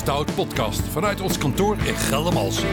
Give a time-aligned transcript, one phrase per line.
[0.00, 2.68] Stout podcast vanuit ons kantoor in Geldermalsen.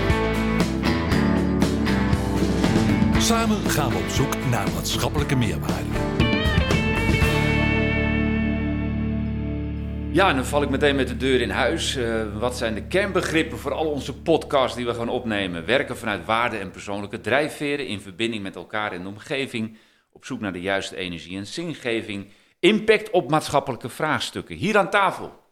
[3.18, 5.90] Samen gaan we op zoek naar maatschappelijke meerwaarde.
[10.12, 11.96] Ja, en dan val ik meteen met de deur in huis.
[11.96, 15.66] Uh, wat zijn de kernbegrippen voor al onze podcasts die we gaan opnemen?
[15.66, 19.78] Werken vanuit waarden en persoonlijke drijfveren in verbinding met elkaar in de omgeving.
[20.12, 22.32] Op zoek naar de juiste energie en zingeving.
[22.60, 24.56] Impact op maatschappelijke vraagstukken.
[24.56, 25.46] Hier aan tafel.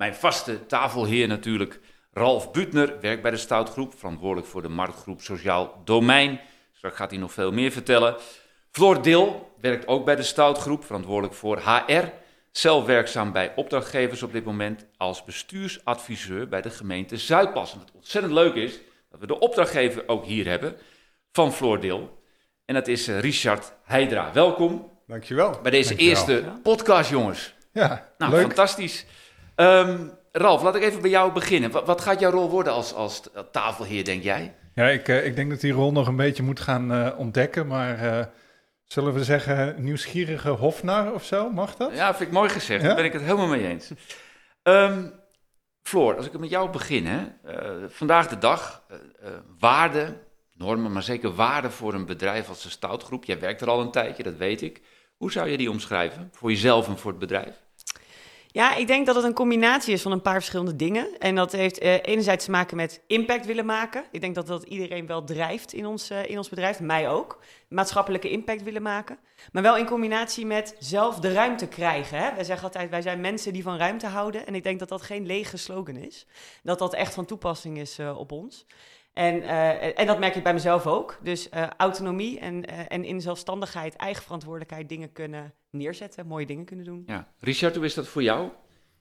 [0.00, 1.80] Mijn vaste tafelheer natuurlijk.
[2.12, 6.40] Ralf Butner werkt bij de Stoutgroep, verantwoordelijk voor de marktgroep Sociaal Domein.
[6.72, 8.16] Straks gaat hij nog veel meer vertellen.
[8.70, 12.04] Floor Dil werkt ook bij de Stoutgroep, verantwoordelijk voor HR.
[12.52, 17.72] Zelf werkzaam bij opdrachtgevers op dit moment als bestuursadviseur bij de gemeente Zuidpas.
[17.72, 18.80] En wat ontzettend leuk is,
[19.10, 20.76] dat we de opdrachtgever ook hier hebben
[21.32, 22.22] van Floor Dil.
[22.64, 24.32] En dat is eh, Richard Heidra.
[24.32, 24.90] Welkom.
[25.06, 25.58] Dankjewel.
[25.62, 26.14] Bij deze Dankjewel.
[26.14, 27.54] eerste podcast, jongens.
[27.72, 28.40] Ja, Nou, leuk.
[28.40, 29.06] fantastisch.
[29.60, 31.70] Ehm, Ralf, laat ik even bij jou beginnen.
[31.70, 33.22] Wat, wat gaat jouw rol worden als, als
[33.52, 34.54] tafelheer, denk jij?
[34.74, 37.66] Ja, ik, eh, ik denk dat die rol nog een beetje moet gaan eh, ontdekken,
[37.66, 38.26] maar eh,
[38.84, 41.94] zullen we zeggen nieuwsgierige hofnar of zo, mag dat?
[41.94, 42.80] Ja, vind ik mooi gezegd.
[42.80, 42.86] Ja?
[42.86, 43.90] Daar ben ik het helemaal mee eens.
[44.62, 45.08] Ehm
[45.82, 47.06] Floor, als ik met jou begin.
[47.06, 47.26] Hè.
[47.88, 48.82] Vandaag de dag,
[49.58, 50.20] waarden,
[50.52, 53.24] normen, maar zeker waarden voor een bedrijf als de Stoutgroep.
[53.24, 54.80] Jij werkt er al een tijdje, dat weet ik.
[55.16, 56.28] Hoe zou je die omschrijven?
[56.32, 57.62] Voor jezelf en voor het bedrijf?
[58.52, 61.18] Ja, ik denk dat het een combinatie is van een paar verschillende dingen.
[61.18, 64.04] En dat heeft eh, enerzijds te maken met impact willen maken.
[64.10, 67.38] Ik denk dat dat iedereen wel drijft in ons, eh, in ons bedrijf, mij ook.
[67.68, 69.18] Maatschappelijke impact willen maken.
[69.52, 72.18] Maar wel in combinatie met zelf de ruimte krijgen.
[72.18, 72.34] Hè?
[72.34, 74.46] Wij zeggen altijd, wij zijn mensen die van ruimte houden.
[74.46, 76.26] En ik denk dat dat geen lege slogan is.
[76.62, 78.66] Dat dat echt van toepassing is eh, op ons.
[79.12, 79.42] En,
[79.94, 81.18] en dat merk ik bij mezelf ook.
[81.22, 86.26] Dus autonomie en, en in zelfstandigheid, eigen verantwoordelijkheid dingen kunnen neerzetten.
[86.26, 87.02] Mooie dingen kunnen doen.
[87.06, 87.28] Ja.
[87.38, 88.48] Richard, hoe is dat voor jou?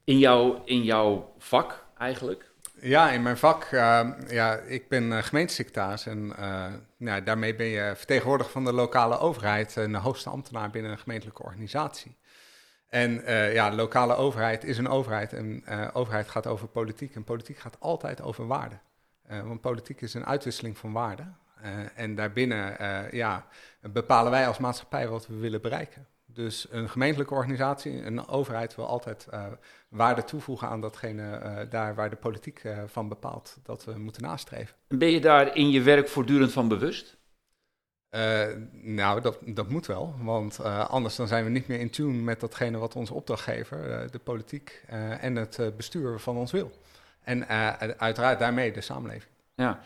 [0.04, 2.52] In, jouw in jouw vak eigenlijk?
[2.82, 7.66] Ja, in mijn vak, eh, ja, ik ben eh, gemeentesecretaris en eh, nou, daarmee ben
[7.66, 12.18] je vertegenwoordiger van de lokale overheid en de hoogste ambtenaar binnen een gemeentelijke organisatie.
[12.90, 17.24] En eh, ja, lokale overheid is een overheid en eh, overheid gaat over politiek en
[17.24, 18.82] politiek gaat altijd over waarden.
[19.30, 21.38] Eh, want politiek is een uitwisseling van waarden.
[21.62, 23.48] Eh, en daarbinnen eh, ja,
[23.82, 26.08] bepalen wij als maatschappij wat we willen bereiken.
[26.34, 29.46] Dus een gemeentelijke organisatie, een overheid wil altijd eh,
[29.90, 34.22] waarde toevoegen aan datgene eh, daar waar de politiek eh, van bepaalt dat we moeten
[34.22, 34.76] nastreven.
[34.88, 37.18] Ben je daar in je werk voortdurend van bewust?
[38.72, 42.40] Nou, dat, dat moet wel, want anders dan zijn we niet meer in tune met
[42.40, 44.84] datgene wat onze opdrachtgever, de politiek
[45.20, 46.72] en het bestuur van ons wil.
[47.24, 47.48] En
[48.00, 49.32] uiteraard daarmee de samenleving.
[49.56, 49.84] Ja.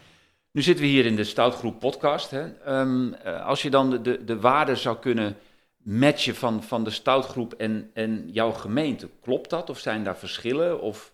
[0.53, 2.31] Nu zitten we hier in de Stoutgroep podcast.
[2.31, 2.57] Hè.
[2.57, 5.35] Ehm, eh, als je dan de, de, de waarden zou kunnen
[5.83, 9.69] matchen van, van de Stoutgroep en, en jouw gemeente, klopt dat?
[9.69, 10.81] Of zijn daar verschillen?
[10.81, 11.13] Of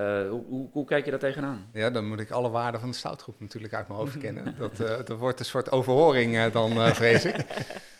[0.00, 1.68] eh, hoe, hoe, kijk je daar tegenaan?
[1.72, 4.54] Ja, dan moet ik alle waarden van de stoutgroep natuurlijk uit mijn hoofd kennen.
[4.58, 7.36] Dat, eh, dat wordt een soort overhoring eh, dan, vrees ik.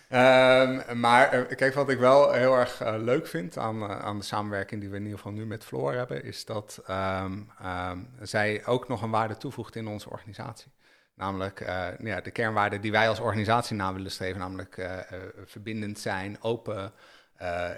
[0.08, 4.90] Ehm, maar kijk, wat ik wel heel erg leuk vind aan, aan de samenwerking die
[4.90, 9.02] we in ieder geval nu met Floor hebben, is dat ehm, ehm, zij ook nog
[9.02, 10.72] een waarde toevoegt in onze organisatie.
[11.20, 15.04] Namelijk eh, ja, de kernwaarden die wij als organisatie na willen streven, namelijk eh, eh,
[15.44, 16.92] verbindend zijn, open,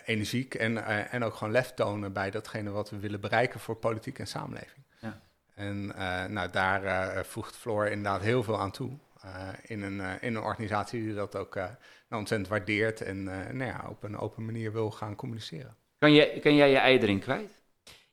[0.04, 4.18] energiek en, en ook gewoon lef tonen bij datgene wat we willen bereiken voor politiek
[4.18, 4.84] en samenleving.
[5.00, 5.20] Ja.
[5.54, 5.86] En
[6.32, 8.98] nou, daar voegt Floor inderdaad heel veel aan toe.
[9.62, 11.72] in, een, in een organisatie die dat ook nou,
[12.08, 15.76] ontzettend waardeert en nou ja, op een open manier wil gaan communiceren.
[15.98, 17.61] Kan, je, kan jij je ei erin kwijt?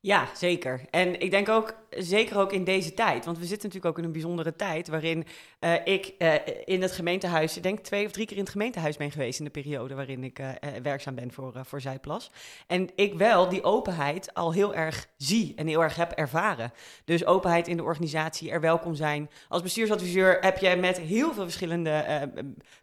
[0.02, 0.82] Ja, zeker.
[0.90, 4.04] En ik denk ook, zeker ook in deze tijd, want we zitten natuurlijk ook in
[4.04, 5.26] een bijzondere tijd waarin
[5.60, 6.34] eh, ik eh,
[6.66, 9.46] in het gemeentehuis, ik denk twee of drie keer in het gemeentehuis ben geweest in
[9.46, 10.50] de periode waarin ik eh,
[10.84, 12.32] werkzaam ben voor, voor Zijplas.
[12.68, 16.74] En ik wel die openheid al heel erg zie en heel erg heb ervaren.
[17.06, 19.30] Dus openheid in de organisatie, er welkom zijn.
[19.48, 22.30] Als bestuursadviseur heb je met heel veel verschillende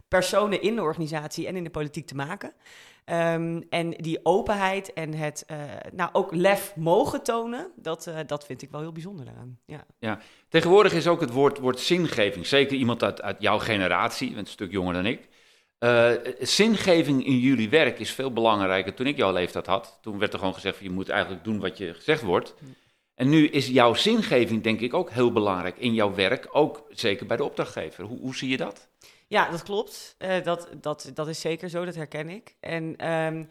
[0.07, 2.53] personen in de organisatie en in de politiek te maken.
[3.07, 5.57] Ehm, en die openheid en het eh,
[5.91, 9.59] nou ook lef mogen tonen, dat, eh, dat vind ik wel heel bijzonder daaraan.
[9.99, 10.19] Ja.
[10.49, 14.47] Tegenwoordig is ook het woord, woord zingeving, zeker iemand uit, uit jouw generatie, je bent
[14.47, 15.27] een stuk jonger dan ik.
[15.79, 18.93] Eh, zingeving in jullie werk is veel belangrijker.
[18.93, 21.59] Toen ik jouw leeftijd had, toen werd er gewoon gezegd: van, je moet eigenlijk doen
[21.59, 22.55] wat je gezegd wordt.
[23.15, 27.25] En nu is jouw zingeving, denk ik, ook heel belangrijk in jouw werk, ook zeker
[27.25, 28.03] bij de opdrachtgever.
[28.03, 28.89] Hoe, hoe zie je dat?
[29.27, 30.15] Ja, dat klopt.
[30.17, 32.55] Eh, dat, dat, dat is zeker zo, dat herken ik.
[32.59, 33.43] En ehm,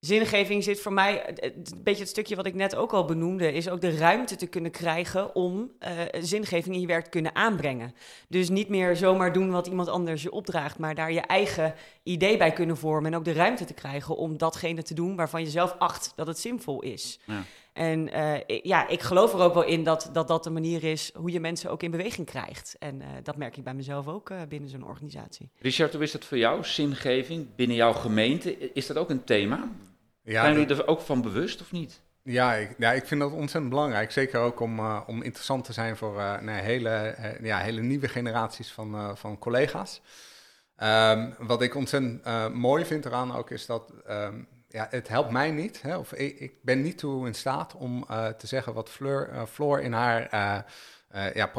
[0.00, 3.52] zingeving zit voor mij, eh, een beetje het stukje wat ik net ook al benoemde,
[3.52, 7.34] is ook de ruimte te kunnen krijgen om eh, zingeving in je werk te kunnen
[7.34, 7.94] aanbrengen.
[8.28, 12.36] Dus niet meer zomaar doen wat iemand anders je opdraagt, maar daar je eigen idee
[12.36, 15.50] bij kunnen vormen en ook de ruimte te krijgen om datgene te doen waarvan je
[15.50, 17.20] zelf acht dat het zinvol is.
[17.24, 17.44] Ja.
[17.78, 21.10] En uh, ja, ik geloof er ook wel in dat, dat dat de manier is
[21.14, 22.76] hoe je mensen ook in beweging krijgt.
[22.78, 25.50] En uh, dat merk ik bij mezelf ook uh, binnen zo'n organisatie.
[25.58, 28.72] Richard, hoe is dat voor jou, zingeving binnen jouw gemeente?
[28.72, 29.68] Is dat ook een thema?
[30.22, 32.00] Ja, Zijn jullie er ook van bewust of niet?
[32.22, 34.12] Ja ik, ja, ik vind dat ontzettend belangrijk.
[34.12, 37.80] Zeker ook om, uh, om interessant te zijn voor uh, nee, hele, uh, ja, hele
[37.80, 40.00] nieuwe generaties van, van collega's.
[40.82, 45.50] Um, wat ik ontzettend mooi vind eraan ook is dat um, ja, het helpt mij
[45.50, 45.82] niet.
[45.82, 48.06] Hè, of ik, ben niet toe in staat om
[48.38, 50.28] te zeggen wat Fleur, Floor in haar
[51.34, 51.50] ja,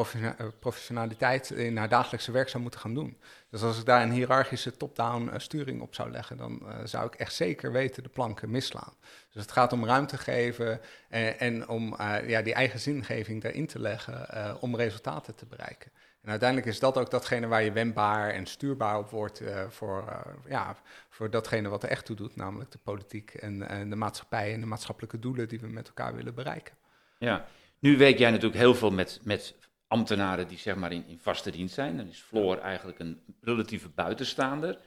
[0.59, 3.17] professionaliteit in haar dagelijkse werk zou moeten gaan doen.
[3.50, 7.33] Dus als ik daar een hiërarchische top-down sturing op zou leggen, dan zou ik echt
[7.33, 8.94] zeker weten de planken misslaan.
[9.31, 11.95] Dus het gaat om ruimte geven en, en om
[12.27, 15.91] ja, die eigen zingeving daarin te leggen om resultaten te bereiken.
[16.21, 20.24] En uiteindelijk is dat ook datgene waar je wendbaar en stuurbaar op wordt uh, voor,
[20.48, 20.75] ja,
[21.10, 24.60] voor datgene wat er echt toe doet, namelijk de politiek en, en de maatschappij en
[24.60, 26.75] de maatschappelijke doelen die we met elkaar willen bereiken.
[27.18, 27.45] Ja,
[27.80, 29.56] nu werk jij natuurlijk heel veel met, met
[29.88, 31.98] ambtenaren die zeg maar in, in vaste dienst zijn.
[31.98, 34.80] Dan is Floor eigenlijk een relatieve buitenstaander.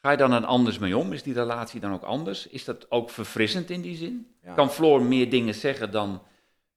[0.00, 1.12] Ga je dan er anders mee om?
[1.12, 2.46] Is die relatie dan ook anders?
[2.46, 4.34] Is dat ook verfrissend in die zin?
[4.54, 6.22] Kan Floor meer dingen zeggen dan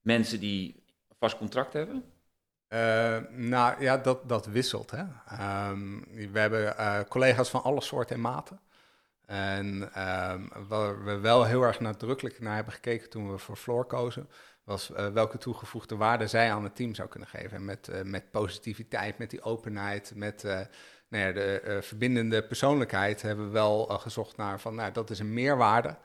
[0.01, 0.83] mensen die
[1.19, 2.03] vast contract hebben?
[2.69, 4.91] Uh, nou ja, dat, dat wisselt.
[4.91, 5.03] Hè?
[5.69, 8.59] Um, we hebben uh, collega's van alle soorten en maten.
[9.25, 13.85] En um, waar we wel heel erg nadrukkelijk naar hebben gekeken toen we voor Floor
[13.85, 14.29] kozen,
[14.63, 17.57] was uh, welke toegevoegde waarde zij aan het team zou kunnen geven.
[17.57, 20.43] En met, met positiviteit, met die openheid, met
[21.07, 25.33] nou ja, de verbindende persoonlijkheid hebben we wel gezocht naar van, nou, dat is een
[25.33, 25.95] meerwaarde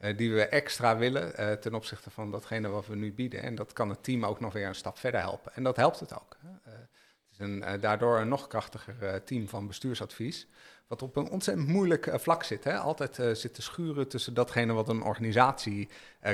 [0.00, 3.42] uh, die we extra willen ten opzichte van datgene wat we nu bieden.
[3.42, 5.52] En dat kan het team ook nog weer een stap verder helpen.
[5.54, 6.36] En dat helpt het ook.
[6.64, 6.88] het
[7.32, 10.46] is een, daardoor een nog krachtiger team van bestuursadvies,
[10.86, 12.64] wat op een ontzettend moeilijk vlak zit.
[12.64, 12.78] Hè?
[12.78, 15.88] Altijd zit te schuren tussen datgene wat een organisatie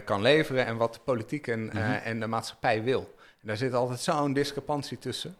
[0.04, 1.94] kan leveren en wat de politiek en, mm -hmm.
[1.94, 3.14] en de maatschappij wil.
[3.40, 5.36] En daar zit altijd zo'n discrepantie tussen.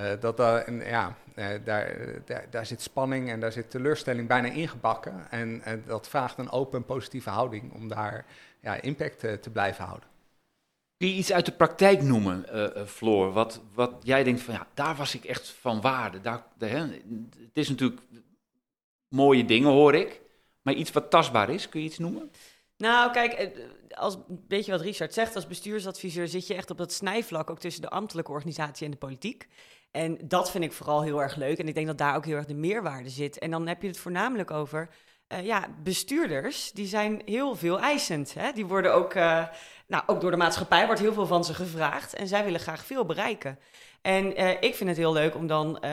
[0.00, 4.48] Uh, dat daar, ja, uh, daar, daar, daar, zit spanning en daar zit teleurstelling bijna
[4.48, 5.30] ingebakken.
[5.30, 8.26] En, en dat vraagt een open, positieve houding om daar
[8.60, 10.08] ja, impact uh, te blijven houden.
[10.96, 12.44] Kun je iets uit de praktijk noemen,
[12.88, 13.32] Floor?
[13.32, 16.20] Wat, wat jij denkt van ja, daar was ik echt van waarde.
[16.20, 18.00] Daar, hè, het is natuurlijk
[19.08, 20.20] mooie dingen, hoor ik.
[20.62, 22.30] Maar iets wat tastbaar is, kun je iets noemen?
[22.80, 23.50] Nou, kijk,
[23.90, 24.16] als,
[24.48, 27.82] weet je wat Richard zegt, als bestuursadviseur zit je echt op dat snijvlak ook tussen
[27.82, 29.48] de ambtelijke organisatie en de politiek.
[29.90, 31.58] En dat vind ik vooral heel erg leuk.
[31.58, 33.38] En ik denk dat daar ook heel erg de meerwaarde zit.
[33.38, 34.88] En dan heb je het voornamelijk over
[35.28, 36.72] uh, ja, bestuurders.
[36.72, 38.34] Die zijn heel veel eisend.
[38.34, 38.52] Hè?
[38.52, 39.44] Die worden ook, uh,
[39.86, 42.14] nou, ook door de maatschappij wordt heel veel van ze gevraagd.
[42.14, 43.58] En zij willen graag veel bereiken.
[44.02, 45.84] En ik vind het heel leuk om dan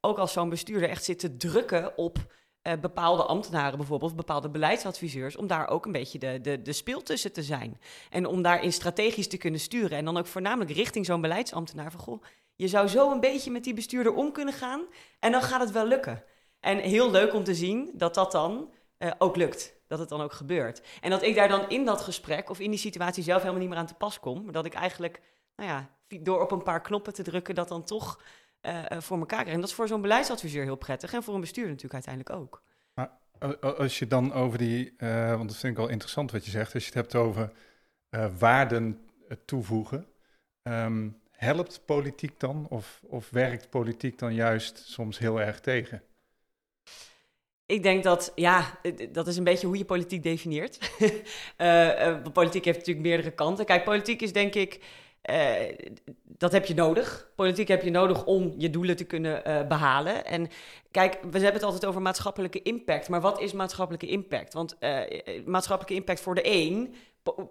[0.00, 2.18] ook als zo'n bestuurder echt zit te drukken op
[2.62, 7.02] uh, bepaalde ambtenaren bijvoorbeeld, bepaalde beleidsadviseurs, om daar ook een beetje de, de, de speel
[7.02, 7.80] tussen te zijn.
[8.10, 9.98] En om daarin strategisch te kunnen sturen.
[9.98, 12.22] En dan ook voornamelijk richting zo'n beleidsambtenaar van, goh,
[12.56, 14.80] je zou zo een beetje met die bestuurder om kunnen gaan
[15.18, 16.24] en dan gaat het wel lukken.
[16.60, 19.78] En heel leuk om te zien dat dat dan uh, ook lukt.
[19.86, 20.82] Dat het dan ook gebeurt.
[21.00, 23.70] En dat ik daar dan in dat gesprek of in die situatie zelf helemaal niet
[23.70, 24.44] meer aan te pas kom.
[24.44, 25.20] Maar dat ik eigenlijk,
[25.56, 25.90] nou ja,
[26.20, 28.20] door op een paar knoppen te drukken, dat dan toch
[28.62, 29.46] uh, voor elkaar.
[29.46, 31.12] En dat is voor zo'n beleidsadviseur heel prettig.
[31.12, 32.62] En voor een bestuurder natuurlijk uiteindelijk ook.
[32.94, 33.10] Maar
[33.58, 36.74] als je dan over die, uh, want dat vind ik wel interessant wat je zegt,
[36.74, 37.52] als je het hebt over
[38.38, 39.00] waarden
[39.44, 40.06] toevoegen.
[40.62, 46.02] Um, helpt politiek dan of, of werkt politiek dan juist soms heel erg tegen?
[47.66, 48.80] Ik denk dat, ja,
[49.12, 50.78] dat is een beetje hoe je politiek definieert.
[51.58, 53.64] uh, politiek heeft natuurlijk meerdere kanten.
[53.64, 54.80] Kijk, politiek is denk ik,
[55.30, 55.54] uh,
[56.24, 57.32] dat heb je nodig.
[57.36, 60.24] Politiek heb je nodig om je doelen te kunnen behalen.
[60.24, 60.48] En
[60.90, 63.08] kijk, we hebben het altijd over maatschappelijke impact.
[63.08, 64.52] Maar wat is maatschappelijke impact?
[64.52, 64.76] Want
[65.44, 66.94] maatschappelijke impact voor de een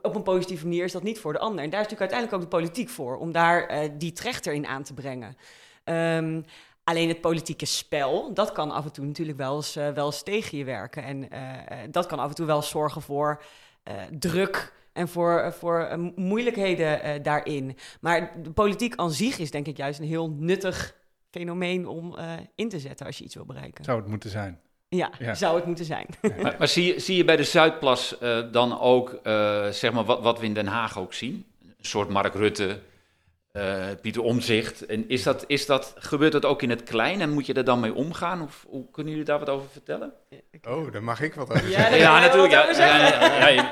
[0.01, 1.63] op een positieve manier is dat niet voor de ander.
[1.63, 4.83] En daar is natuurlijk uiteindelijk ook de politiek voor, om daar die trechter in aan
[4.83, 5.37] te brengen.
[5.85, 6.45] Um,
[6.83, 10.57] alleen het politieke spel, dat kan af en toe natuurlijk wel eens, wel eens tegen
[10.57, 11.03] je werken.
[11.03, 11.27] En
[11.91, 13.43] dat kan af en toe wel zorgen voor
[14.11, 17.77] druk en voor, voor moeilijkheden daarin.
[18.01, 20.95] Maar de politiek aan zich is denk ik juist een heel nuttig
[21.31, 22.15] fenomeen om
[22.55, 23.83] in te zetten als je iets wil bereiken.
[23.83, 24.59] Zou het moeten zijn.
[24.89, 26.05] Ja, zou het moeten zijn.
[26.21, 30.05] Maar, maar, zie, je, zie je bij de Zuidplas uh, dan ook, uh, zeg maar,
[30.05, 31.45] wat, wat we in Den Haag ook zien?
[31.61, 32.79] Een soort Mark Rutte,
[33.53, 34.85] uh, Pieter Omzicht.
[34.85, 37.63] En is dat, is dat, gebeurt dat ook in het klein en moet je er
[37.63, 38.41] dan mee omgaan?
[38.41, 40.13] Of hoe kunnen jullie daar wat over vertellen?
[40.67, 41.97] Oh, daar mag ik wat over zeggen.
[41.97, 42.53] Ja, ja natuurlijk.
[42.53, 43.71] Ja, ja,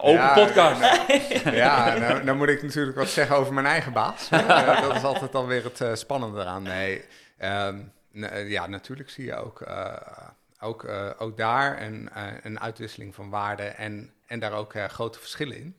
[0.00, 0.80] open podcast.
[0.80, 4.28] Nou, ja, nou, nou, moet ik natuurlijk wat zeggen over mijn eigen baas.
[4.88, 6.62] dat is altijd alweer het spannende eraan.
[6.62, 7.04] Nee,
[7.42, 7.92] um,
[8.48, 9.62] ja, natuurlijk zie je ook
[10.64, 14.84] ook, uh, ook daar een, uh, een uitwisseling van waarden en, en daar ook uh,
[14.84, 15.76] grote verschillen in.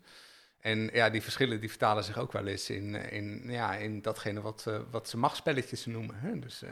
[0.65, 4.41] En ja, die verschillen die vertalen zich ook wel eens in, in, ja, in datgene
[4.41, 6.15] wat, wat ze machtspelletjes noemen.
[6.15, 6.39] Hè?
[6.39, 6.63] Dus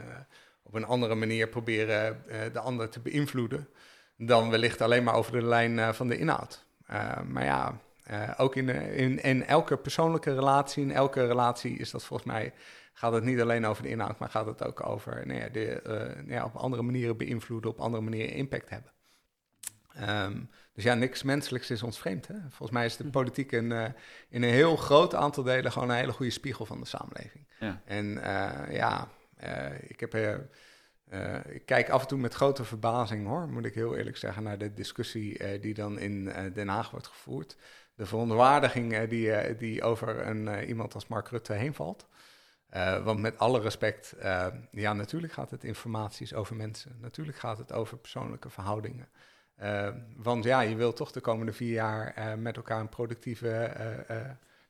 [0.64, 2.24] op een andere manier proberen
[2.54, 3.68] de ander te beïnvloeden
[4.18, 6.66] dan wellicht alleen maar over de lijn van de inhoud.
[7.28, 7.80] maar ja,
[8.38, 12.54] ook in, in, in elke persoonlijke relatie, in elke relatie is dat volgens mij
[12.94, 15.84] gaat het niet alleen over de inhoud, maar gaat het ook over nou ja, de,
[15.88, 18.92] uh, ja, op andere manieren beïnvloeden, op andere manieren impact hebben.
[20.10, 22.28] Um, dus ja, niks menselijks is ons vreemd.
[22.28, 22.36] Hè?
[22.40, 23.10] Volgens mij is de hm.
[23.10, 23.86] politiek een, uh,
[24.30, 27.48] in een heel groot aantal delen gewoon een hele goede spiegel van de samenleving.
[27.60, 27.82] Ja.
[27.86, 29.08] En uh, ja,
[29.88, 30.16] ik, heb,
[31.50, 34.58] ik kijk af en toe met grote verbazing, hoor, moet ik heel eerlijk zeggen, naar
[34.58, 37.58] de discussie die dan in Den Haag wordt gevoerd.
[37.96, 42.08] De verontwaardiging die, die over een, iemand als Mark Rutte heen valt.
[42.76, 46.98] Uh, want met alle respect, uh, ja, natuurlijk gaat het informaties over mensen.
[47.02, 49.08] Natuurlijk gaat het over persoonlijke verhoudingen.
[49.64, 53.72] Uh, want ja, je wilt toch de komende vier jaar met elkaar een productieve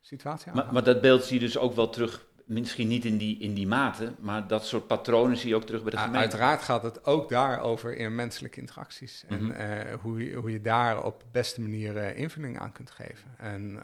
[0.01, 0.63] situatie hebben.
[0.63, 3.53] Maar, maar, dat beeld zie je dus ook wel terug, misschien niet in die, in
[3.53, 6.19] die mate, maar dat soort patronen zie je ook terug bij de gemeente.
[6.19, 9.23] Uiteraard gaat het ook daarover in menselijke interacties.
[9.27, 9.97] En mhm.
[10.01, 13.37] hoe, je, hoe je daar op de beste manier invulling aan kunt geven.
[13.37, 13.81] En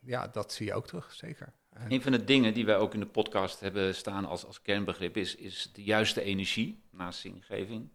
[0.00, 1.52] ja, dat zie je ook terug, zeker.
[1.88, 5.16] Een van de dingen die wij ook in de podcast hebben staan als, als kernbegrip
[5.16, 7.88] is, is de juiste energie naast zingeving.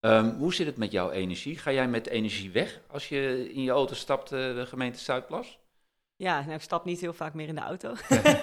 [0.00, 1.58] Um, hoe zit het met jouw energie?
[1.58, 5.58] Ga jij met energie weg als je in je auto stapt, uh, de gemeente Zuidplas?
[6.16, 7.94] Ja, nou, ik stap niet heel vaak meer in de auto.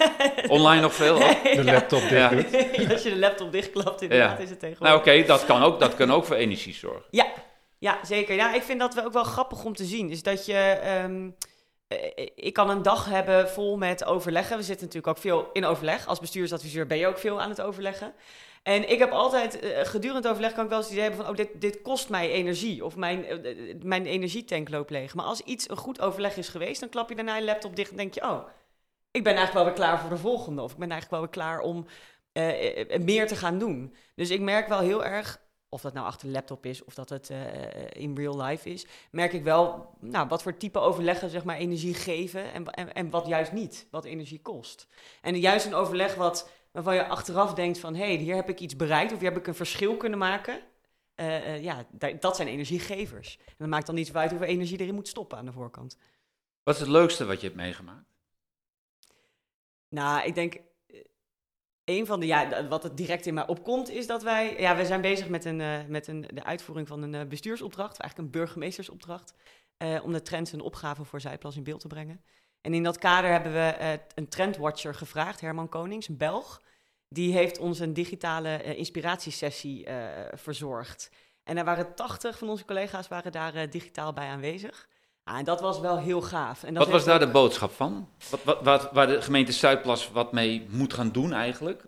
[0.57, 1.17] Online nog veel?
[1.17, 2.91] De laptop dicht ja.
[2.91, 5.05] als je de laptop dichtklapt, inderdaad, is het tegenwoordig.
[5.05, 7.03] Nou oké, dat, kan ook, dat kan ook voor energie zorgen.
[7.09, 7.27] Ja,
[7.79, 8.35] ja zeker.
[8.35, 10.09] Ja, ik vind dat wel ook wel grappig om te zien.
[10.09, 10.81] Is dat je...
[11.03, 11.35] Um,
[11.87, 14.57] eh, ik kan een dag hebben vol met overleggen.
[14.57, 16.07] We zitten natuurlijk ook veel in overleg.
[16.07, 18.13] Als bestuursadviseur ben je ook veel aan het overleggen.
[18.65, 21.33] En ik heb altijd, uh, gedurende overleg kan ik wel eens het idee hebben van...
[21.33, 25.15] oh, dit, dit kost mij energie of mijn, uh, mijn energietank loopt leeg.
[25.15, 26.79] Maar als iets een goed overleg is geweest...
[26.79, 28.23] dan klap je daarna je laptop dicht en denk je...
[28.23, 28.47] oh,
[29.11, 30.61] ik ben eigenlijk wel weer klaar voor de volgende.
[30.61, 31.85] Of ik ben eigenlijk wel weer klaar om
[33.05, 33.95] meer te gaan doen.
[34.15, 37.09] Dus ik merk wel heel erg of dat nou achter een laptop is of dat
[37.09, 37.31] het
[37.89, 41.93] in real life is, merk ik wel nou, wat voor type overleggen zeg maar, energie
[41.93, 44.87] geven en, en, en wat juist niet, wat energie kost.
[45.21, 48.59] En juist een overleg wat, waarvan je achteraf denkt van hé, hey, hier heb ik
[48.59, 50.61] iets bereikt of hier heb ik een verschil kunnen maken.
[51.15, 51.85] Uh, ja,
[52.19, 53.37] dat zijn energiegevers.
[53.45, 55.97] En dat maakt dan niet uit hoeveel energie erin moet stoppen aan de voorkant.
[56.63, 58.13] Wat is het leukste wat je hebt meegemaakt?
[59.89, 60.57] Nou, ik denk
[61.85, 64.85] een van de, ja, wat het direct in mij opkomt, is dat wij, ja, we
[64.85, 68.39] zijn bezig met, een, uh, met een, de uitvoering van een uh, bestuursopdracht, eigenlijk een
[68.39, 69.33] burgemeestersopdracht,
[69.77, 72.23] uh, om de trends en opgaven voor Zijplas in beeld te brengen.
[72.61, 76.61] En in dat kader hebben we een trendwatcher gevraagd, Herman Konings, een Belg.
[77.09, 79.87] Die heeft ons een digitale inspiratiesessie
[80.33, 81.09] verzorgd.
[81.43, 84.87] En er waren 80 van onze collega's waren daar digitaal bij aanwezig.
[85.23, 86.63] Ah, en dat was wel heel gaaf.
[86.63, 88.09] En dat wat was daar de boodschap van?
[88.29, 91.85] Wat, wat, wat, waar de gemeente Zuidplas wat mee moet gaan doen eigenlijk?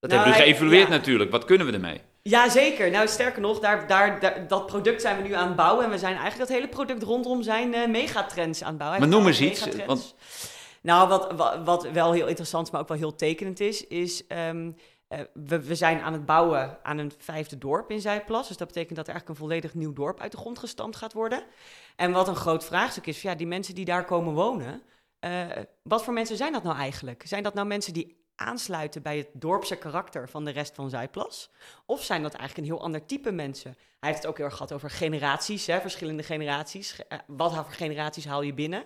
[0.00, 1.30] Dat nou, hebben we geëvalueerd natuurlijk.
[1.30, 2.00] Wat kunnen we ermee?
[2.22, 2.90] Ja, zeker.
[2.90, 5.84] Nou, sterker nog, daar, daar, dat product zijn we nu aan het bouwen.
[5.84, 9.00] En we zijn eigenlijk dat hele product rondom zijn megatrends aan het bouwen.
[9.00, 9.66] Maar noem eens iets.
[9.86, 10.14] Want...
[10.84, 11.32] Nou, wat,
[11.64, 14.22] wat, wel heel interessant, maar ook wel heel tekenend is, is...
[14.28, 14.76] Um,
[15.08, 15.20] uh,
[15.58, 18.48] we, zijn aan het bouwen aan een vijfde dorp in Zuidplas.
[18.48, 21.12] Dus dat betekent dat er eigenlijk een volledig nieuw dorp uit de grond gestampt gaat
[21.12, 21.44] worden.
[21.96, 24.82] En wat een groot vraagstuk is, ja, die mensen die daar komen wonen,
[25.20, 25.46] uh,
[25.82, 27.22] wat voor mensen zijn dat nou eigenlijk?
[27.26, 31.50] Zijn dat nou mensen die aansluiten bij het dorpse karakter van de rest van Zuidplas?
[31.86, 33.70] Of zijn dat eigenlijk een heel ander type mensen?
[33.70, 37.00] Hij heeft het ook heel erg gehad over generaties, hè, verschillende generaties.
[37.08, 38.84] Uh, wat voor generaties haal je binnen?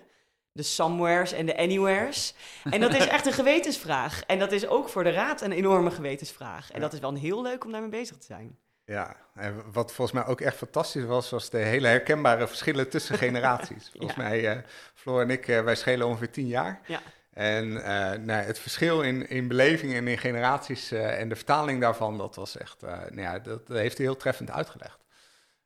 [0.59, 2.33] De somewheres en de anywheres.
[2.69, 4.23] En dat is echt een gewetensvraag.
[4.27, 6.71] En dat is ook voor de raad een enorme gewetensvraag.
[6.71, 8.57] En dat is wel heel leuk om daarmee bezig te zijn.
[8.85, 13.17] Ja, en wat volgens mij ook echt fantastisch was, was de hele herkenbare verschillen tussen
[13.27, 13.89] generaties.
[13.91, 14.61] Volgens mij, uh,
[14.93, 16.81] Floor en ik, uh, wij schelen ongeveer tien jaar.
[16.85, 16.99] Ja.
[17.33, 22.17] En uh, nou, het verschil in, in beleving en in generaties en de vertaling daarvan,
[22.17, 24.98] dat was echt, nou ja, dat heeft hij heel treffend uitgelegd.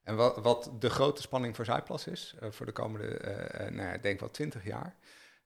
[0.03, 3.19] En wat, wat de grote spanning voor Zuidplas is, voor de komende,
[3.71, 4.95] nou ja, denk wel twintig jaar,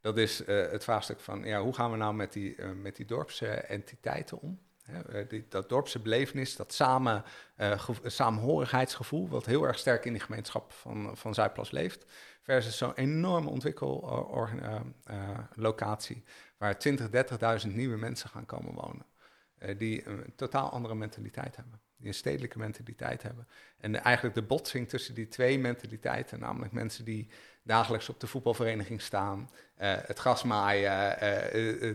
[0.02, 4.42] dat is het vraagstuk van, ja, hoe gaan we nou met die, met die dorpsentiteiten
[4.42, 4.60] om?
[4.88, 7.24] Eh, die, dat dorpse belevenis, dat samen,
[7.58, 12.06] uh, samenhorigheidsgevoel, wat heel erg sterk in die gemeenschap van, van Zuidplas leeft,
[12.42, 16.22] versus zo'n enorme ontwikkellocatie uh,
[16.58, 16.78] waar
[17.60, 19.06] 20.000, 30.000 nieuwe mensen gaan komen wonen.
[19.78, 23.48] die een totaal andere mentaliteit hebben, die een stedelijke mentaliteit hebben.
[23.77, 27.30] En eigenlijk de botsing tussen die twee mentaliteiten, namelijk mensen die
[27.63, 29.50] dagelijks op de voetbalvereniging staan,
[29.81, 31.19] uh, het gras maaien, uh,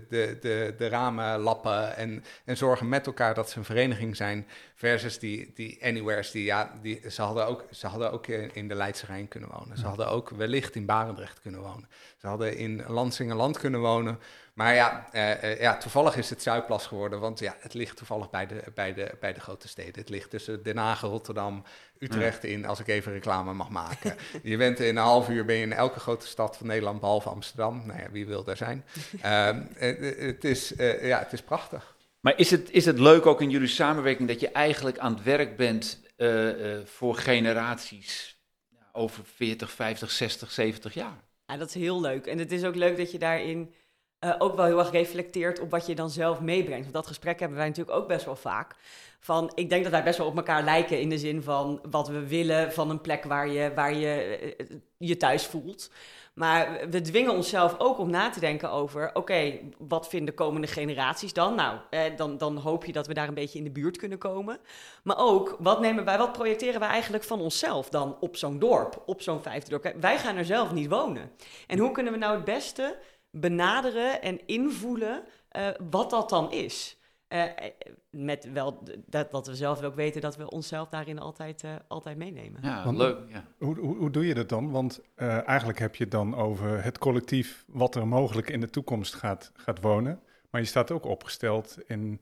[0.08, 4.46] de, de, de ramen lappen en, en zorgen met elkaar dat ze een vereniging zijn.
[4.74, 8.74] Versus die, die anywheres, die, ja, die, ze, hadden ook, ze hadden ook in de
[8.74, 9.78] Leidse Rijn kunnen wonen.
[9.78, 11.88] Ze hadden ook wellicht in Barendrecht kunnen wonen.
[12.16, 14.18] Ze hadden in Lansingerland kunnen wonen.
[14.52, 18.46] Maar ja, uh, ja, toevallig is het Zuidplas geworden, want ja, het ligt toevallig bij
[18.46, 19.94] de, bij, de, bij de grote steden.
[19.94, 21.64] Het ligt tussen Den Haag, Rotterdam,
[21.98, 24.16] Utrecht in, als ik even reclame mag maken.
[24.42, 27.28] je bent in een half uur ben je in elke grote stad van Nederland, behalve
[27.28, 27.71] Amsterdam.
[27.72, 28.84] Nou ja, wie wil daar zijn?
[29.24, 31.96] uh, het, is, uh, ja, het is prachtig.
[32.20, 35.22] Maar is het, is het leuk ook in jullie samenwerking dat je eigenlijk aan het
[35.22, 36.00] werk bent
[36.84, 38.40] voor generaties
[38.92, 41.24] over 40, 50, 60, 70 jaar?
[41.46, 42.26] Ja, dat is heel leuk.
[42.26, 43.74] En het is ook leuk dat je daarin
[44.24, 46.82] uh, ook wel heel erg reflecteert op wat je dan zelf meebrengt.
[46.82, 48.74] Want dat gesprek hebben wij natuurlijk ook best wel vaak.
[49.20, 52.08] Van, ik denk dat wij best wel op elkaar lijken in de zin van wat
[52.08, 55.90] we willen van een plek waar je waar je, eh, je thuis voelt.
[56.34, 61.32] Maar we dwingen onszelf ook om na te denken over: oké, wat vinden komende generaties
[61.32, 61.54] dan?
[61.54, 64.18] Nou, eh, dan, dan hoop je dat we daar een beetje in de buurt kunnen
[64.18, 64.58] komen.
[65.02, 69.02] Maar ook, wat, nemen wij, wat projecteren wij eigenlijk van onszelf dan op zo'n dorp,
[69.06, 69.94] op zo'n vijfde dorp?
[70.00, 71.30] Wij gaan er zelf niet wonen.
[71.66, 72.96] En hoe kunnen we nou het beste
[73.32, 75.22] benaderen en invoelen
[75.52, 76.96] uh, wat dat dan is.
[77.28, 77.44] Uh,
[78.10, 82.16] met wel dat, dat we zelf ook weten dat we onszelf daarin altijd, uh, altijd
[82.16, 82.60] meenemen.
[82.62, 83.18] Ja, Want, leuk.
[83.28, 83.44] Ja.
[83.58, 84.70] Hoe, hoe, hoe, doe je dat dan?
[84.70, 89.14] Want eigenlijk heb je het dan over het collectief wat er mogelijk in de toekomst
[89.14, 90.20] gaat, gaat wonen.
[90.50, 92.20] Maar je staat ook opgesteld in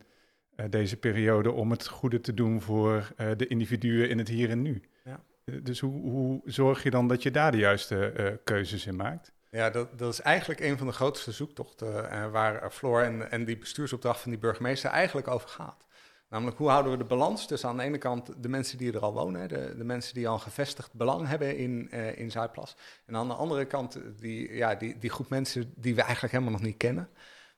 [0.69, 4.83] deze periode om het goede te doen voor de individuen in het hier en nu.
[5.05, 5.21] Ja.
[5.63, 9.33] dus hoe, hoe zorg je dan dat je daar de juiste keuzes in maakt?
[9.51, 13.45] Ja, dat, dat is eigenlijk een van de grootste zoektochten uh, waar Floor en, en
[13.45, 15.87] die bestuursopdracht van die burgemeester eigenlijk over gaat.
[16.29, 19.01] Namelijk, hoe houden we de balans tussen aan de ene kant de mensen die er
[19.01, 22.77] al wonen, de, de mensen die al een gevestigd belang hebben in, uh, in Zuidplas.
[23.07, 26.53] En aan de andere kant die, ja, die, die groep mensen die we eigenlijk helemaal
[26.53, 27.09] nog niet kennen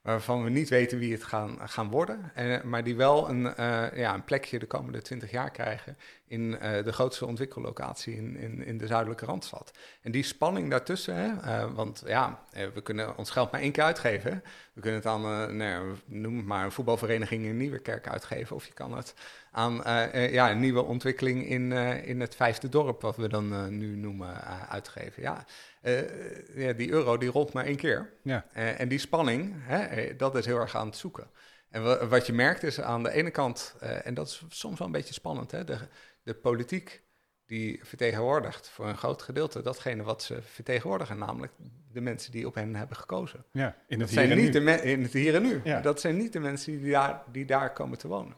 [0.01, 3.41] waarvan we niet weten wie het gaan, gaan worden, uh, maar die wel een,
[3.95, 5.97] ja, een plekje de komende twintig jaar krijgen
[6.33, 9.71] in uh, de grootste ontwikkellocatie in, in, in de zuidelijke Randstad.
[10.01, 14.43] En die spanning daartussen, hè, want ja, we kunnen ons geld maar één keer uitgeven.
[14.73, 18.73] We kunnen het aan, nou, noem het maar, een voetbalvereniging in Nieuwekerk uitgeven, of je
[18.73, 19.13] kan het
[19.51, 19.73] aan
[20.13, 21.71] ja, een nieuwe ontwikkeling in,
[22.03, 25.21] in het vijfde dorp, wat we dan nu noemen, uitgeven.
[25.21, 25.45] Ja,
[25.83, 26.01] uh,
[26.55, 28.13] ja, die euro die rolt maar één keer.
[28.21, 28.45] Ja.
[28.57, 31.27] Uh, en die spanning, hè, eh, dat is heel erg aan het zoeken.
[31.69, 34.87] En wat je merkt is aan de ene kant, uh, en dat is soms wel
[34.87, 35.77] een beetje spannend, hè, de,
[36.23, 37.03] de politiek
[37.45, 41.53] die vertegenwoordigt voor een groot gedeelte datgene wat ze vertegenwoordigen, namelijk
[41.91, 43.45] de mensen die op hen hebben gekozen.
[43.51, 44.59] Ja, in het dat hier zijn en niet nu.
[44.65, 45.61] De in het hier en nu.
[45.63, 45.81] Ja.
[45.81, 48.35] Dat zijn niet de mensen die daar, die daar komen te wonen.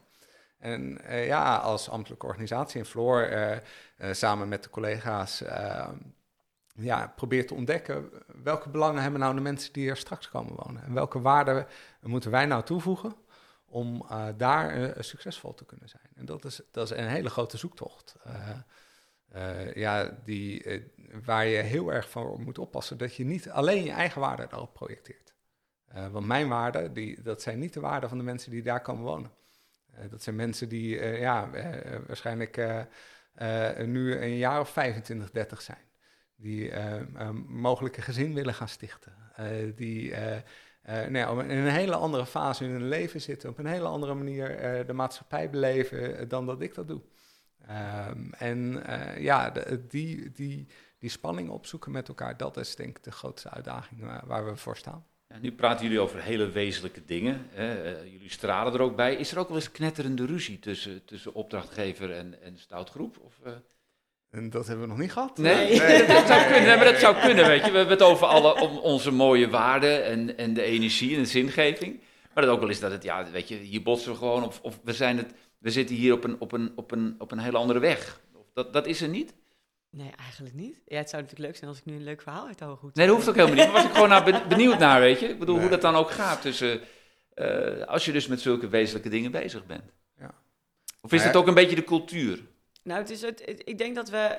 [0.58, 5.42] En uh, ja, als ambtelijke organisatie in Floor, uh, uh, samen met de collega's
[6.78, 8.10] ja, probeert te ontdekken
[8.42, 10.82] welke belangen hebben nou de mensen die er straks komen wonen.
[10.84, 11.66] En welke waarden
[12.00, 13.14] moeten wij nou toevoegen
[13.68, 16.08] om uh, daar uh, succesvol te kunnen zijn.
[16.14, 18.16] En dat is, dat is een hele grote zoektocht.
[18.26, 20.82] Uh, ja, die,
[21.24, 24.72] waar je heel erg van moet oppassen dat je niet alleen je eigen waarden daarop
[24.72, 25.34] projecteert.
[26.10, 29.04] want mijn waarden, die, dat zijn niet de waarden van de mensen die daar komen
[29.04, 29.30] wonen.
[30.10, 31.50] dat zijn mensen die ja,
[32.06, 32.56] waarschijnlijk
[33.86, 35.86] nu een jaar of 25, 30 zijn
[36.36, 36.72] die
[37.46, 39.12] mogelijk een gezin willen gaan stichten.
[39.76, 40.14] Die
[40.88, 44.14] uh, nou in een hele andere fase in hun leven zitten, op een hele andere
[44.14, 44.48] manier
[44.86, 47.00] de maatschappij beleven dan dat ik dat doe.
[48.08, 48.82] Um, en
[49.18, 49.52] ja,
[49.88, 50.66] die, die,
[50.98, 54.56] die spanning opzoeken met elkaar, dat is denk ik de grootste uitdaging waar, waar we
[54.56, 55.06] voor staan.
[55.28, 57.46] Ja, nu praten jullie over hele wezenlijke dingen.
[57.50, 57.98] Hè.
[58.00, 59.14] jullie stralen er ook bij.
[59.14, 63.18] Is er ook wel eens knetterende ruzie tussen, tussen opdrachtgever en, en stoutgroep?
[63.18, 63.40] Of,
[64.30, 65.38] en dat hebben we nog niet gehad.
[65.38, 66.06] Nee, nee.
[66.06, 67.70] dat zou kunnen, maar dat zou kunnen, weet je.
[67.70, 71.28] We hebben het over alle, om onze mooie waarden en, en de energie en de
[71.28, 72.00] zingeving.
[72.34, 74.80] Maar dat ook wel is dat het, ja, weet je, hier botsen we gewoon of
[74.84, 77.56] we, zijn het, we zitten hier op een, op een, op een, op een hele
[77.56, 78.20] andere weg.
[78.54, 79.34] Dat, dat is er niet.
[79.90, 80.82] Nee, eigenlijk niet.
[80.86, 82.94] Ja, het zou natuurlijk leuk zijn als ik nu een leuk verhaal uit de goed.
[82.94, 83.64] Nee, dat hoeft ook helemaal niet.
[83.64, 85.28] Maar was ik gewoon naar benieuwd naar, weet je.
[85.28, 85.62] Ik bedoel, nee.
[85.62, 86.80] hoe dat dan ook gaat tussen,
[87.34, 89.92] uh, als je dus met zulke wezenlijke dingen bezig bent.
[90.18, 90.34] Ja.
[91.00, 92.42] Of is het ook een beetje de cultuur?
[92.86, 94.36] Nou, het is het, ik denk dat we.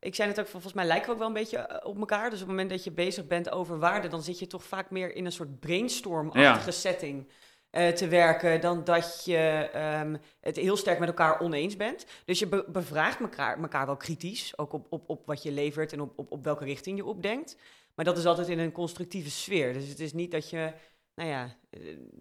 [0.00, 2.30] Ik zei het ook, volgens mij lijken we ook wel een beetje eh, op elkaar.
[2.30, 4.90] Dus op het moment dat je bezig bent over waarde, dan zit je toch vaak
[4.90, 6.70] meer in een soort brainstorm-achtige ja.
[6.70, 7.28] setting.
[7.70, 9.70] Uh, te werken dan dat je
[10.02, 12.06] um, het heel sterk met elkaar oneens bent.
[12.24, 15.92] Dus je be bevraagt elkaar, elkaar wel kritisch, ook op, op, op wat je levert
[15.92, 17.56] en op, op, op welke richting je opdenkt.
[17.94, 19.72] Maar dat is altijd in een constructieve sfeer.
[19.72, 20.72] Dus het is niet dat je,
[21.14, 21.56] nou ja,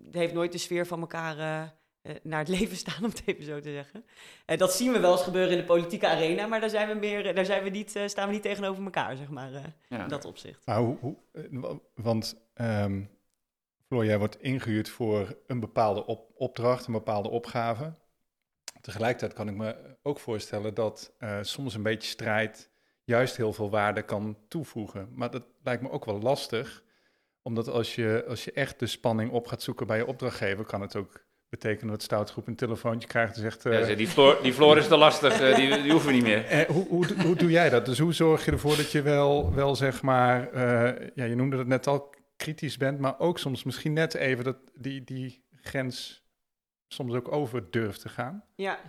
[0.05, 1.67] het heeft nooit de sfeer van elkaar uh, eh,
[2.23, 4.05] naar het leven staan, om het even zo te zeggen.
[4.47, 6.93] Uh, dat zien we wel eens gebeuren in de politieke arena, maar daar, zijn we
[6.93, 9.51] meer, daar zijn we niet, uh, staan we niet tegenover elkaar, zeg maar,
[9.89, 10.03] ja.
[10.03, 10.65] in dat opzicht.
[10.65, 11.15] Maar hoe, hoe
[11.95, 13.09] want um,
[13.87, 17.93] Floor, jij wordt ingehuurd voor een bepaalde op, opdracht, een bepaalde opgave.
[18.81, 22.69] Tegelijkertijd kan ik me ook voorstellen dat soms een beetje strijd
[23.07, 25.09] juist heel veel waarde kan toevoegen.
[25.13, 26.83] Maar dat lijkt me ook wel lastig,
[27.41, 30.81] omdat als je, als je echt de spanning op gaat zoeken bij je opdrachtgever, kan
[30.81, 33.65] het ook betekenen dat stoutgroep een telefoontje krijgt en zegt...
[33.65, 36.23] Uh, ja, die, floor, die floor is te lastig, uh, die, die hoeven we niet
[36.23, 36.51] meer.
[36.51, 37.85] Uh, hoe, hoe, hoe doe jij dat?
[37.85, 40.57] Dus hoe zorg je ervoor dat je wel, wel zeg maar,
[41.15, 44.57] ja, je noemde het net al, kritisch bent, maar ook soms misschien net even dat
[44.73, 46.23] die, die grens
[46.87, 48.43] soms ook over durft te gaan?
[48.55, 48.79] Ja,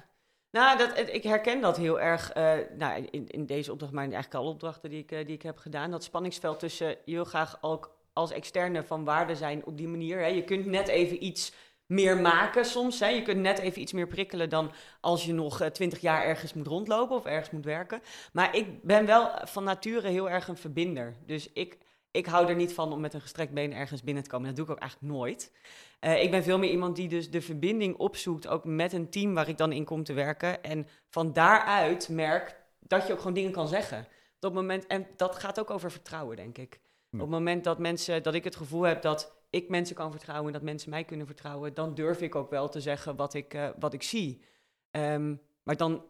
[0.50, 4.12] nou, dat, ik herken dat heel erg uh, nou, in, in deze opdracht, maar in
[4.12, 5.90] eigenlijk alle opdrachten die ik, uh, die ik heb gedaan.
[5.90, 10.18] Dat spanningsveld tussen je wil graag ook als externe van waarde zijn op die manier.
[10.18, 10.26] Hè.
[10.26, 11.52] Je kunt net even iets
[11.88, 13.00] meer maken soms.
[13.00, 13.08] Hè.
[13.08, 16.54] Je kunt net even iets meer prikkelen dan als je nog eh, twintig jaar ergens
[16.54, 18.00] moet rondlopen of ergens moet werken.
[18.32, 21.14] Maar ik ben wel van nature heel erg een verbinder.
[21.26, 21.78] Dus ik,
[22.10, 24.46] ik hou er niet van om met een gestrekt been ergens binnen te komen.
[24.46, 25.52] Dat doe ik ook eigenlijk nooit.
[26.00, 29.34] Uh, ik ben veel meer iemand die dus de verbinding opzoekt, ook met een team
[29.34, 30.62] waar ik dan in kom te werken.
[30.62, 33.98] En van daaruit merk dat je ook gewoon dingen kan zeggen.
[34.36, 36.80] Op het moment, en dat gaat ook over vertrouwen, denk ik.
[37.12, 40.46] Op het moment dat mensen, dat ik het gevoel heb dat ik mensen kan vertrouwen
[40.46, 43.54] en dat mensen mij kunnen vertrouwen, dan durf ik ook wel te zeggen wat ik,
[43.54, 44.44] uh, wat ik zie.
[44.90, 46.04] Um, maar dan,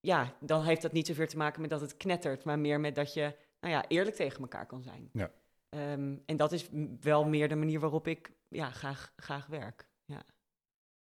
[0.00, 2.94] ja, dan heeft dat niet zoveel te maken met dat het knettert, maar meer met
[2.94, 5.10] dat je nou ja, eerlijk tegen elkaar kan zijn.
[5.12, 5.30] Ja.
[5.70, 6.68] Um, en dat is
[7.00, 9.88] wel meer de manier waarop ik ja, graag, graag werk.
[10.04, 10.22] Ja.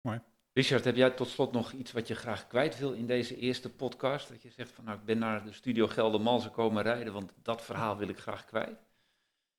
[0.01, 0.21] Mooi.
[0.53, 3.69] Richard, heb jij tot slot nog iets wat je graag kwijt wil in deze eerste
[3.69, 4.29] podcast?
[4.29, 7.61] Dat je zegt van nou, ik ben naar de studio Geldermalsen komen rijden, want dat
[7.61, 8.79] verhaal wil ik graag kwijt.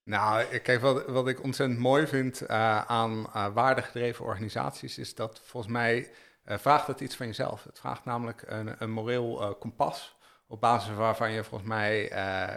[0.05, 2.49] Nou, kijk, wat, wat ik ontzettend mooi vind uh,
[2.81, 6.11] aan uh, waardegedreven organisaties, is dat volgens mij
[6.47, 7.65] uh, vraagt het iets van jezelf.
[7.65, 12.09] Het vraagt namelijk een, een moreel kompas, op basis waarvan je volgens mij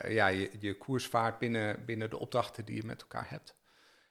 [0.08, 3.56] ja, je, je koers vaart binnen, binnen de opdrachten die je met elkaar hebt.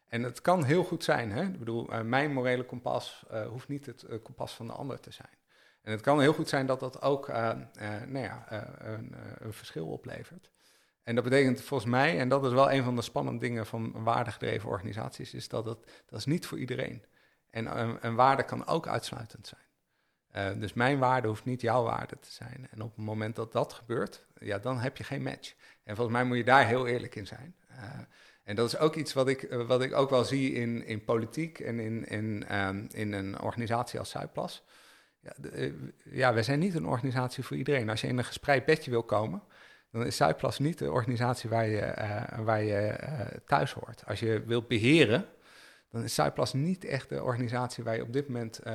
[0.08, 1.32] En het kan heel goed zijn.
[1.32, 1.42] Hè?
[1.42, 5.38] Ik bedoel, mijn morele kompas hoeft niet het kompas van de ander te zijn.
[5.82, 8.46] En het kan heel goed zijn dat dat ook nou ja,
[8.78, 10.50] een, een, verschil oplevert.
[11.04, 14.02] En dat betekent volgens mij, en dat is wel een van de spannende dingen van
[14.02, 17.04] waardegedreven organisaties, is dat het dat is niet voor iedereen.
[17.50, 19.54] En een waarde kan ook uitsluitend
[20.32, 20.60] zijn.
[20.60, 22.68] dus mijn waarde hoeft niet jouw waarde te zijn.
[22.70, 25.54] En op het moment dat dat gebeurt, ja, dan heb je geen match.
[25.82, 27.54] En volgens mij moet je daar heel eerlijk in zijn.
[28.44, 31.04] En dat is ook iets wat ik, eh, wat ik ook wel zie in, in
[31.04, 34.64] politiek en in, in, um, in een organisatie als Zuidplas.
[35.20, 35.72] Ja, uh,
[36.04, 37.90] ja, wij zijn niet een organisatie voor iedereen.
[37.90, 39.42] Als je in een gespreid bedje wil komen,
[39.94, 42.96] dan is Zuidplas niet de organisatie waar je, uh, waar je
[43.46, 44.02] thuis hoort.
[44.06, 45.26] Als je wilt beheren,
[45.90, 48.72] dan is Zuidplas niet echt de organisatie waar je op dit moment uh,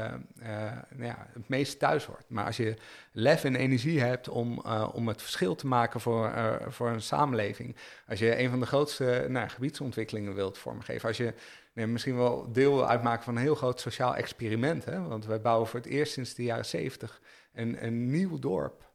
[0.90, 2.24] nou ja, het meest thuis hoort.
[2.28, 2.76] Maar als je
[3.12, 4.60] lef en energie hebt om,
[4.94, 6.34] om het verschil te maken voor,
[6.68, 7.76] voor een samenleving,
[8.08, 11.34] als je een van de grootste nou, gebiedsontwikkelingen wilt vormgeven, als je
[11.74, 15.42] nee, misschien wel deel wil uitmaken van een heel groot sociaal experiment, hè, want wij
[15.42, 17.22] bouwen voor het eerst sinds de jaren zeventig
[17.54, 18.89] een, een nieuw dorp.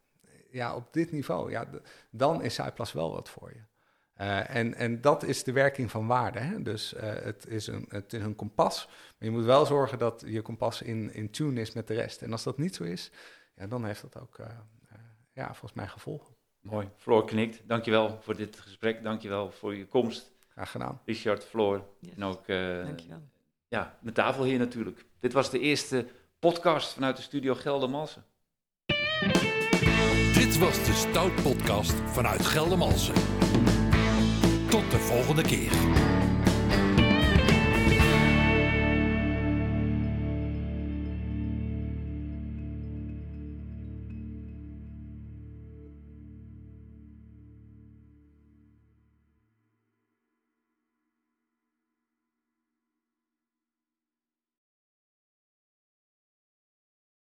[0.55, 1.67] Ja, op dit niveau, ja,
[2.11, 3.61] dan is Zuidplas wel wat voor je.
[4.21, 6.39] Uh, en, en dat is de werking van waarde.
[6.39, 6.63] Hè?
[6.63, 10.23] Dus uh, het, is een, het is een kompas, maar je moet wel zorgen dat
[10.27, 12.23] je kompas in, in tune is met de rest.
[12.23, 13.11] En als dat niet zo is,
[13.57, 14.47] ja, dan heeft dat ook uh,
[15.33, 16.35] ja, volgens mij gevolgen.
[16.61, 16.89] Mooi.
[16.97, 17.69] Floor knikt.
[17.69, 19.03] Dankjewel voor dit gesprek.
[19.03, 20.33] Dankjewel voor je komst.
[20.49, 21.01] Graag gedaan.
[21.05, 21.85] Richard, Floor.
[22.01, 22.15] Yes.
[22.15, 22.47] En ook
[23.69, 25.05] ja, mijn tafel hier natuurlijk.
[25.21, 26.07] Dit was de eerste
[26.39, 28.25] podcast vanuit de studio Geldermalsen.
[30.45, 33.15] Dit was de Stout Podcast vanuit Geldermalsen.
[34.69, 35.73] Tot de volgende keer.